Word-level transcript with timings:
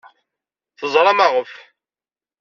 Teẓra 0.79 1.13
maɣef. 1.17 1.51